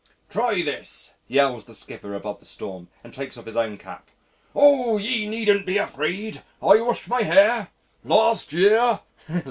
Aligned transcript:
"Try 0.31 0.63
this," 0.63 1.13
yells 1.27 1.65
the 1.65 1.75
skipper 1.75 2.15
above 2.15 2.39
the 2.39 2.45
storm, 2.45 2.87
and 3.03 3.13
takes 3.13 3.37
off 3.37 3.45
his 3.45 3.55
own 3.55 3.77
cap. 3.77 4.09
"Oh! 4.55 4.97
ye 4.97 5.27
needn't 5.27 5.63
be 5.67 5.77
afraid 5.77 6.41
I 6.59 6.81
washed 6.81 7.07
my 7.07 7.21
hair 7.21 7.69
last 8.03 8.51
year." 8.51 9.01